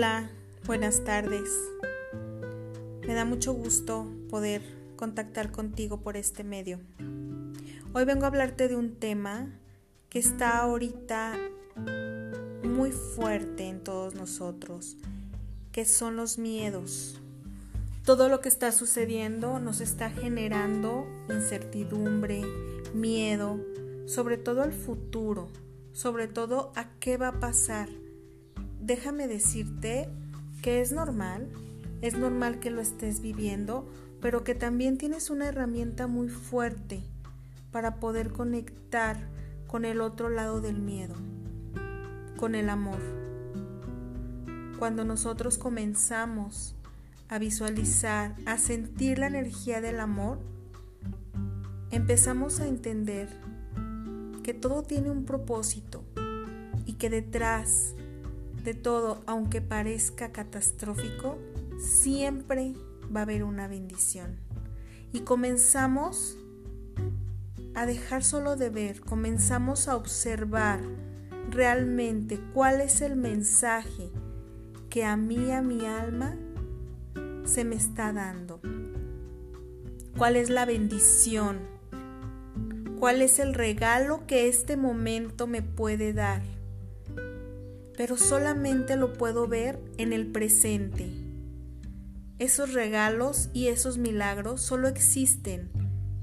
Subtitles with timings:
[0.00, 0.30] Hola,
[0.64, 1.50] buenas tardes.
[3.06, 4.62] Me da mucho gusto poder
[4.96, 6.80] contactar contigo por este medio.
[7.92, 9.60] Hoy vengo a hablarte de un tema
[10.08, 11.36] que está ahorita
[12.64, 14.96] muy fuerte en todos nosotros,
[15.70, 17.20] que son los miedos.
[18.02, 22.40] Todo lo que está sucediendo nos está generando incertidumbre,
[22.94, 23.60] miedo,
[24.06, 25.50] sobre todo al futuro,
[25.92, 27.90] sobre todo a qué va a pasar
[28.80, 30.08] déjame decirte
[30.62, 31.48] que es normal,
[32.02, 33.88] es normal que lo estés viviendo,
[34.20, 37.02] pero que también tienes una herramienta muy fuerte
[37.70, 39.28] para poder conectar
[39.66, 41.14] con el otro lado del miedo,
[42.36, 42.98] con el amor.
[44.78, 46.74] Cuando nosotros comenzamos
[47.28, 50.38] a visualizar, a sentir la energía del amor,
[51.90, 53.28] empezamos a entender
[54.42, 56.02] que todo tiene un propósito
[56.86, 57.94] y que detrás
[58.64, 61.38] de todo, aunque parezca catastrófico,
[61.78, 62.74] siempre
[63.14, 64.36] va a haber una bendición.
[65.12, 66.36] Y comenzamos
[67.74, 70.80] a dejar solo de ver, comenzamos a observar
[71.50, 74.10] realmente cuál es el mensaje
[74.88, 76.36] que a mí, a mi alma,
[77.44, 78.60] se me está dando.
[80.16, 81.58] ¿Cuál es la bendición?
[82.98, 86.42] ¿Cuál es el regalo que este momento me puede dar?
[88.00, 91.10] Pero solamente lo puedo ver en el presente.
[92.38, 95.70] Esos regalos y esos milagros solo existen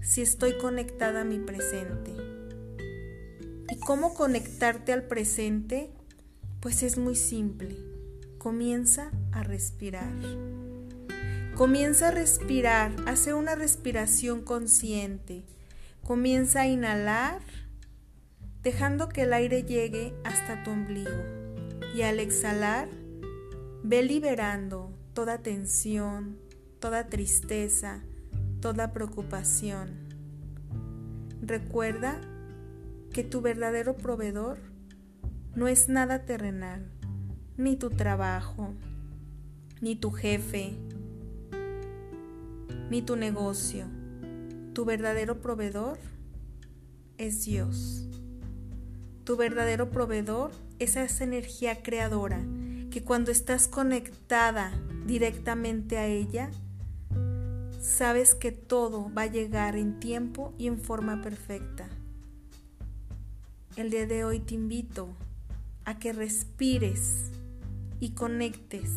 [0.00, 2.12] si estoy conectada a mi presente.
[3.70, 5.90] ¿Y cómo conectarte al presente?
[6.60, 7.76] Pues es muy simple.
[8.38, 10.14] Comienza a respirar.
[11.56, 15.44] Comienza a respirar, hace una respiración consciente.
[16.02, 17.42] Comienza a inhalar,
[18.62, 21.44] dejando que el aire llegue hasta tu ombligo
[21.96, 22.90] y al exhalar,
[23.82, 26.36] ve liberando toda tensión,
[26.78, 28.02] toda tristeza,
[28.60, 29.88] toda preocupación.
[31.40, 32.20] Recuerda
[33.14, 34.58] que tu verdadero proveedor
[35.54, 36.86] no es nada terrenal,
[37.56, 38.74] ni tu trabajo,
[39.80, 40.74] ni tu jefe,
[42.90, 43.86] ni tu negocio.
[44.74, 45.96] Tu verdadero proveedor
[47.16, 48.06] es Dios.
[49.24, 52.44] Tu verdadero proveedor es esa energía creadora
[52.90, 54.72] que cuando estás conectada
[55.06, 56.50] directamente a ella,
[57.80, 61.88] sabes que todo va a llegar en tiempo y en forma perfecta.
[63.76, 65.08] El día de hoy te invito
[65.84, 67.30] a que respires
[68.00, 68.90] y conectes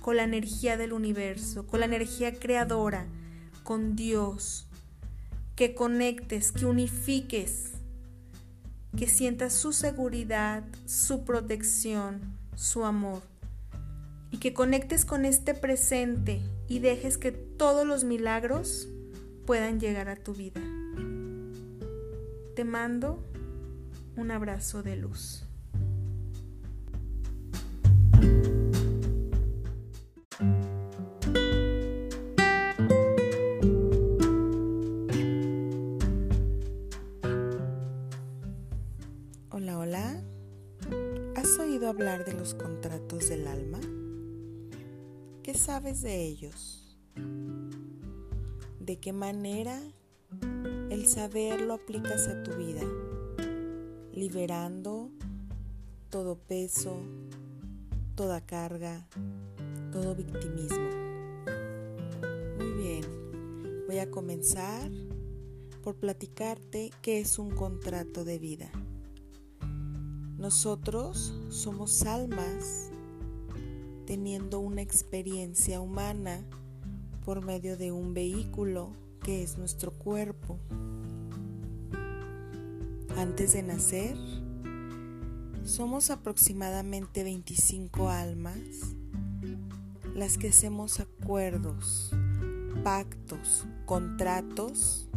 [0.00, 3.06] con la energía del universo, con la energía creadora,
[3.62, 4.66] con Dios,
[5.54, 7.72] que conectes, que unifiques
[8.96, 12.20] que sientas su seguridad, su protección,
[12.54, 13.22] su amor.
[14.30, 18.88] Y que conectes con este presente y dejes que todos los milagros
[19.46, 20.60] puedan llegar a tu vida.
[22.54, 23.24] Te mando
[24.16, 25.47] un abrazo de luz.
[42.48, 43.78] Los contratos del alma?
[45.42, 46.98] ¿Qué sabes de ellos?
[48.80, 49.78] ¿De qué manera
[50.88, 52.80] el saber lo aplicas a tu vida?
[54.14, 55.10] Liberando
[56.08, 57.02] todo peso,
[58.14, 59.06] toda carga,
[59.92, 60.88] todo victimismo.
[62.56, 63.04] Muy bien,
[63.86, 64.90] voy a comenzar
[65.82, 68.72] por platicarte qué es un contrato de vida.
[70.38, 72.90] Nosotros somos almas
[74.06, 76.44] teniendo una experiencia humana
[77.24, 80.60] por medio de un vehículo que es nuestro cuerpo.
[83.16, 84.16] Antes de nacer,
[85.64, 88.60] somos aproximadamente 25 almas
[90.14, 92.12] las que hacemos acuerdos,
[92.84, 95.08] pactos, contratos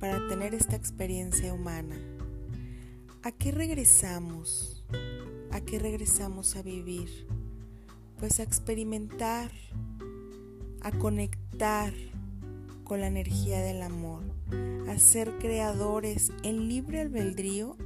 [0.00, 2.15] para tener esta experiencia humana.
[3.26, 4.84] ¿A qué regresamos?
[5.50, 7.26] ¿A qué regresamos a vivir?
[8.20, 9.50] Pues a experimentar,
[10.80, 11.92] a conectar
[12.84, 14.22] con la energía del amor,
[14.88, 17.76] a ser creadores en libre albedrío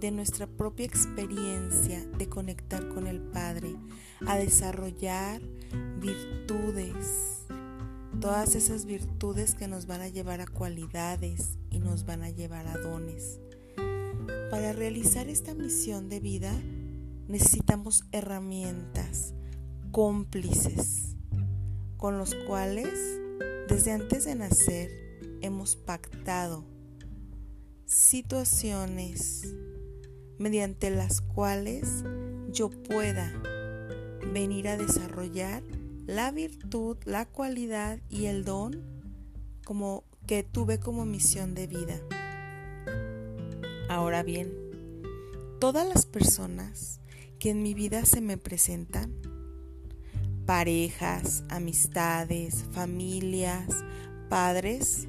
[0.00, 3.76] de nuestra propia experiencia de conectar con el Padre,
[4.26, 5.42] a desarrollar
[6.00, 7.44] virtudes,
[8.22, 12.66] todas esas virtudes que nos van a llevar a cualidades y nos van a llevar
[12.68, 13.38] a dones.
[14.58, 16.52] Para realizar esta misión de vida
[17.28, 19.32] necesitamos herramientas,
[19.92, 21.14] cómplices,
[21.96, 22.88] con los cuales
[23.68, 24.90] desde antes de nacer
[25.42, 26.64] hemos pactado
[27.86, 29.54] situaciones
[30.40, 32.02] mediante las cuales
[32.50, 33.32] yo pueda
[34.32, 35.62] venir a desarrollar
[36.04, 38.82] la virtud, la cualidad y el don
[39.64, 42.00] como que tuve como misión de vida.
[43.88, 44.52] Ahora bien,
[45.60, 47.00] todas las personas
[47.38, 49.14] que en mi vida se me presentan,
[50.44, 53.66] parejas, amistades, familias,
[54.28, 55.08] padres,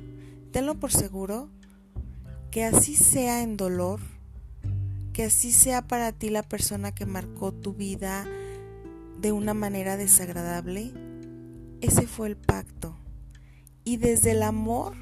[0.52, 1.50] tenlo por seguro
[2.52, 4.00] que así sea en dolor,
[5.12, 8.26] que así sea para ti la persona que marcó tu vida
[9.20, 10.94] de una manera desagradable,
[11.82, 12.98] ese fue el pacto.
[13.84, 14.96] Y desde el amor,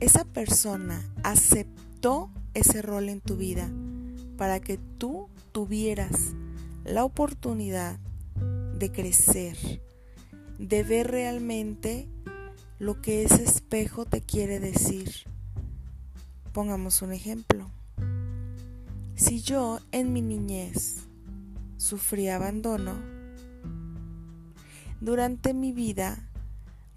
[0.00, 3.70] esa persona aceptó ese rol en tu vida
[4.36, 6.34] para que tú tuvieras
[6.84, 7.98] la oportunidad
[8.78, 9.56] de crecer,
[10.58, 12.08] de ver realmente
[12.78, 15.12] lo que ese espejo te quiere decir.
[16.52, 17.70] Pongamos un ejemplo.
[19.14, 21.04] Si yo en mi niñez
[21.76, 22.94] sufrí abandono,
[25.00, 26.28] durante mi vida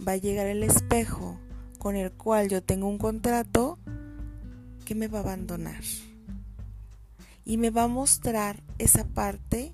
[0.06, 1.40] va a llegar el espejo
[1.78, 3.78] con el cual yo tengo un contrato
[4.86, 5.84] que me va a abandonar.
[7.44, 9.74] Y me va a mostrar esa parte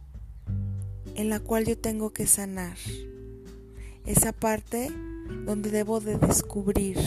[1.15, 2.77] en la cual yo tengo que sanar.
[4.05, 4.91] Esa parte
[5.45, 6.97] donde debo de descubrir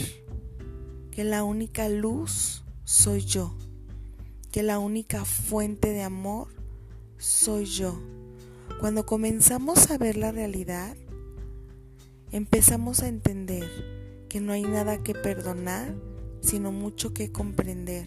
[1.10, 3.54] que la única luz soy yo,
[4.52, 6.48] que la única fuente de amor
[7.18, 8.00] soy yo.
[8.80, 10.96] Cuando comenzamos a ver la realidad,
[12.32, 13.68] empezamos a entender
[14.28, 15.94] que no hay nada que perdonar,
[16.44, 18.06] sino mucho que comprender.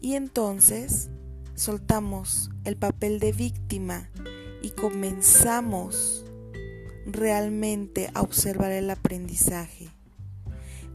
[0.00, 1.10] Y entonces
[1.54, 4.10] soltamos el papel de víctima
[4.62, 6.24] y comenzamos
[7.06, 9.90] realmente a observar el aprendizaje.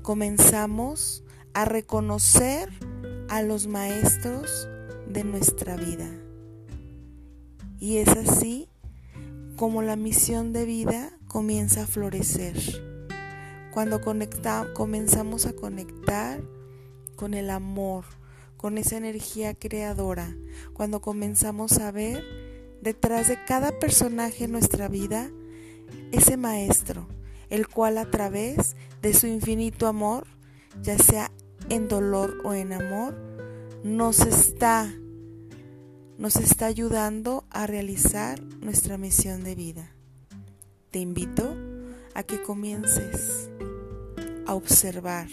[0.01, 1.24] Comenzamos
[1.54, 2.69] a reconocer
[3.30, 4.68] a los maestros
[5.07, 6.10] de nuestra vida.
[7.80, 8.69] Y es así
[9.56, 12.96] como la misión de vida comienza a florecer.
[13.73, 16.41] Cuando comenzamos a conectar
[17.15, 18.05] con el amor,
[18.57, 20.35] con esa energía creadora,
[20.73, 22.23] cuando comenzamos a ver
[22.81, 25.29] detrás de cada personaje en nuestra vida
[26.11, 27.07] ese maestro,
[27.49, 30.25] el cual a través de su infinito amor,
[30.81, 31.31] ya sea
[31.69, 33.15] en dolor o en amor,
[33.83, 34.93] nos está
[36.17, 39.91] nos está ayudando a realizar nuestra misión de vida.
[40.89, 41.55] Te invito
[42.17, 43.47] a que comiences
[44.47, 45.27] a observar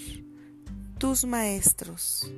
[0.98, 2.30] tus maestros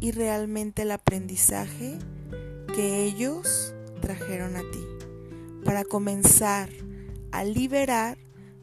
[0.00, 1.98] y realmente el aprendizaje
[2.74, 4.82] que ellos trajeron a ti
[5.66, 6.70] para comenzar
[7.30, 8.16] a liberar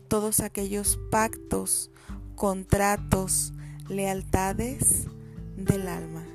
[0.07, 1.91] todos aquellos pactos,
[2.35, 3.53] contratos,
[3.89, 5.05] lealtades
[5.55, 6.25] del alma.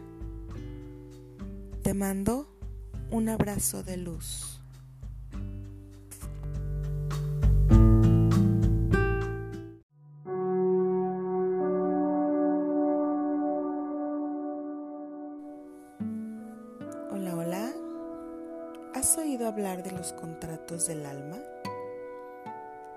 [1.83, 2.49] Te mando
[3.11, 4.48] un abrazo de luz.
[19.49, 21.39] Hablar de los contratos del alma?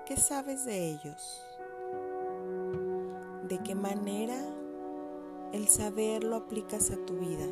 [0.06, 1.44] ¿Qué sabes de ellos?
[3.48, 4.38] ¿De qué manera
[5.52, 7.46] el saber lo aplicas a tu vida?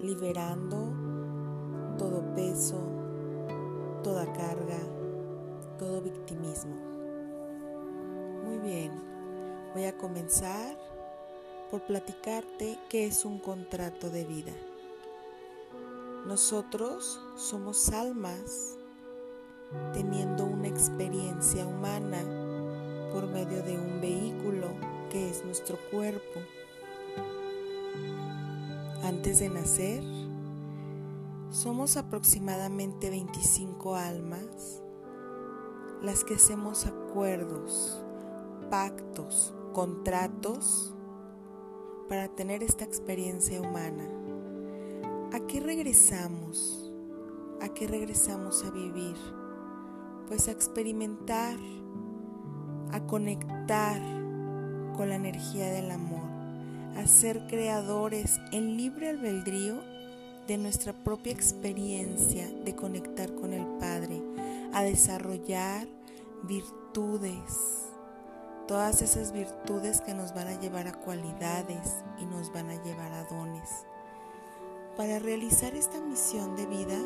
[0.00, 0.92] liberando
[1.98, 2.78] todo peso,
[4.02, 4.78] toda carga,
[5.78, 6.74] todo victimismo.
[8.44, 8.92] Muy bien,
[9.74, 10.76] voy a comenzar
[11.70, 14.52] por platicarte qué es un contrato de vida.
[16.26, 18.76] Nosotros somos almas
[19.92, 22.22] teniendo una experiencia humana
[23.12, 24.68] por medio de un vehículo
[25.10, 26.40] que es nuestro cuerpo
[29.06, 30.02] antes de nacer,
[31.50, 34.82] somos aproximadamente 25 almas
[36.02, 38.02] las que hacemos acuerdos,
[38.68, 40.92] pactos, contratos
[42.08, 44.25] para tener esta experiencia humana.
[45.36, 46.90] ¿A qué regresamos?
[47.60, 49.16] ¿A qué regresamos a vivir?
[50.28, 51.58] Pues a experimentar,
[52.90, 54.00] a conectar
[54.96, 56.22] con la energía del amor
[56.96, 59.82] a ser creadores en libre albedrío
[60.48, 64.22] de nuestra propia experiencia de conectar con el Padre,
[64.72, 65.86] a desarrollar
[66.44, 67.90] virtudes,
[68.66, 73.12] todas esas virtudes que nos van a llevar a cualidades y nos van a llevar
[73.12, 73.68] a dones.
[74.96, 76.98] Para realizar esta misión de vida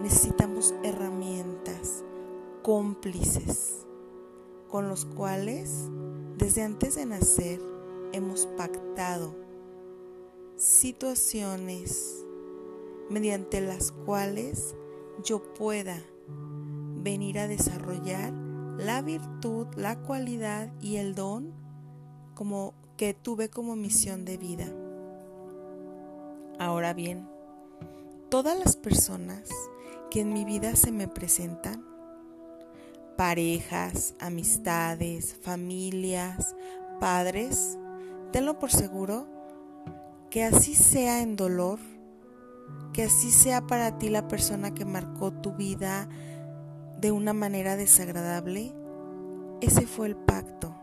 [0.00, 2.02] necesitamos herramientas,
[2.62, 3.86] cómplices,
[4.68, 5.90] con los cuales
[6.38, 7.60] desde antes de nacer
[8.12, 9.36] hemos pactado
[10.56, 12.24] situaciones
[13.10, 14.74] mediante las cuales
[15.22, 16.02] yo pueda
[17.02, 18.32] venir a desarrollar
[18.78, 21.52] la virtud, la cualidad y el don
[22.34, 24.72] como que tuve como misión de vida.
[26.60, 27.26] Ahora bien,
[28.28, 29.48] todas las personas
[30.10, 31.82] que en mi vida se me presentan,
[33.16, 36.54] parejas, amistades, familias,
[37.00, 37.78] padres,
[38.30, 39.26] tenlo por seguro
[40.28, 41.78] que así sea en dolor,
[42.92, 46.10] que así sea para ti la persona que marcó tu vida
[47.00, 48.74] de una manera desagradable,
[49.62, 50.76] ese fue el pacto.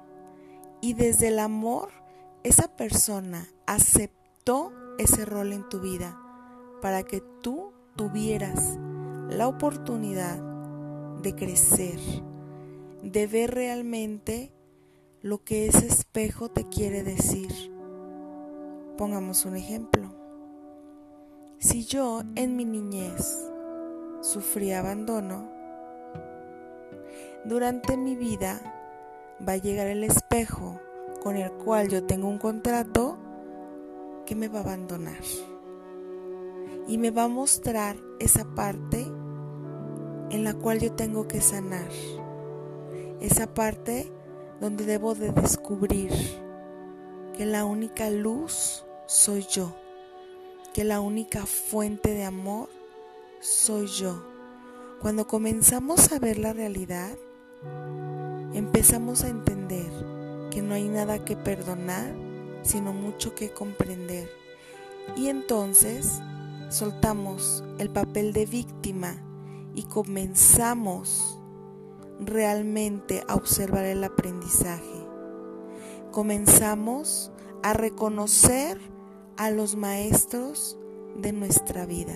[0.81, 1.89] Y desde el amor,
[2.41, 4.16] esa persona aceptó
[4.97, 6.17] ese rol en tu vida
[6.81, 8.77] para que tú tuvieras
[9.29, 10.37] la oportunidad
[11.21, 11.99] de crecer,
[13.03, 14.53] de ver realmente
[15.21, 17.51] lo que ese espejo te quiere decir.
[18.97, 20.15] Pongamos un ejemplo.
[21.59, 23.49] Si yo en mi niñez
[24.21, 25.51] sufrí abandono,
[27.43, 28.61] durante mi vida
[29.45, 30.79] va a llegar el espejo
[31.21, 33.17] con el cual yo tengo un contrato
[34.27, 35.23] que me va a abandonar.
[36.87, 39.07] Y me va a mostrar esa parte
[40.29, 41.89] en la cual yo tengo que sanar.
[43.21, 44.11] Esa parte
[44.59, 46.11] donde debo de descubrir
[47.35, 49.73] que la única luz soy yo,
[50.73, 52.67] que la única fuente de amor
[53.39, 54.23] soy yo.
[55.01, 57.15] Cuando comenzamos a ver la realidad,
[58.53, 59.89] empezamos a entender
[60.51, 62.26] que no hay nada que perdonar,
[62.67, 64.29] sino mucho que comprender.
[65.15, 66.21] Y entonces
[66.69, 69.15] soltamos el papel de víctima
[69.73, 71.39] y comenzamos
[72.19, 75.07] realmente a observar el aprendizaje.
[76.11, 77.31] Comenzamos
[77.63, 78.79] a reconocer
[79.37, 80.77] a los maestros
[81.15, 82.15] de nuestra vida.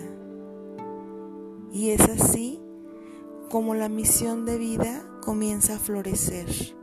[1.72, 2.60] Y es así
[3.50, 6.81] como la misión de vida comienza a florecer.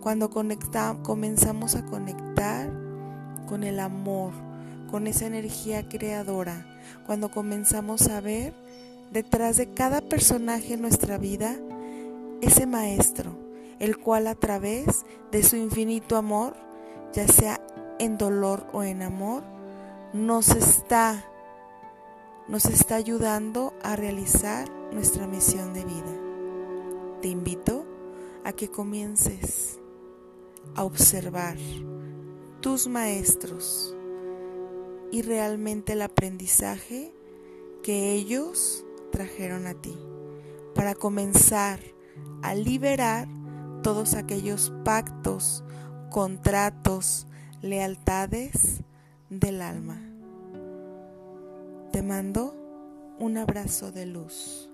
[0.00, 2.70] Cuando comenzamos a conectar
[3.48, 4.32] con el amor,
[4.90, 6.66] con esa energía creadora,
[7.06, 8.54] cuando comenzamos a ver
[9.12, 11.56] detrás de cada personaje en nuestra vida
[12.40, 13.32] ese maestro,
[13.78, 16.54] el cual a través de su infinito amor,
[17.12, 17.60] ya sea
[17.98, 19.42] en dolor o en amor,
[20.12, 21.24] nos está
[22.48, 26.16] nos está ayudando a realizar nuestra misión de vida.
[27.20, 27.84] Te invito
[28.44, 29.78] a que comiences
[30.74, 31.56] a observar
[32.60, 33.94] tus maestros
[35.10, 37.12] y realmente el aprendizaje
[37.82, 39.96] que ellos trajeron a ti
[40.74, 41.80] para comenzar
[42.42, 43.28] a liberar
[43.82, 45.64] todos aquellos pactos,
[46.10, 47.26] contratos,
[47.62, 48.82] lealtades
[49.30, 50.00] del alma.
[51.92, 52.54] Te mando
[53.18, 54.70] un abrazo de luz.